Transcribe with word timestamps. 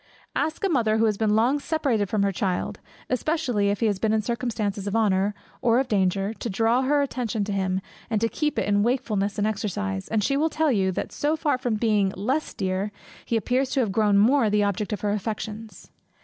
Ask 0.35 0.63
a 0.63 0.69
mother 0.69 0.97
who 0.97 1.05
has 1.05 1.15
been 1.15 1.35
long 1.35 1.59
separated 1.59 2.09
from 2.09 2.23
her 2.23 2.31
child, 2.31 2.79
especially 3.07 3.69
if 3.69 3.81
he 3.81 3.85
has 3.85 3.99
been 3.99 4.13
in 4.13 4.23
circumstances 4.23 4.87
of 4.87 4.95
honour, 4.95 5.35
or 5.61 5.77
of 5.79 5.87
danger, 5.87 6.33
to 6.33 6.49
draw 6.49 6.81
her 6.81 7.03
attention 7.03 7.43
to 7.43 7.51
him, 7.53 7.81
and 8.09 8.19
to 8.19 8.27
keep 8.27 8.57
it 8.57 8.67
in 8.67 8.81
wakefulness 8.81 9.37
and 9.37 9.45
exercise, 9.45 10.07
and 10.07 10.23
she 10.23 10.35
will 10.37 10.49
tell 10.49 10.71
you, 10.71 10.91
that 10.91 11.11
so 11.11 11.35
far 11.35 11.59
from 11.59 11.75
becoming 11.75 12.11
less 12.15 12.51
dear, 12.55 12.91
he 13.25 13.37
appears 13.37 13.69
to 13.69 13.79
have 13.79 13.91
grown 13.91 14.17
more 14.17 14.49
the 14.49 14.63
object 14.63 14.91
of 14.91 15.01
her 15.01 15.11
affections. 15.11 15.91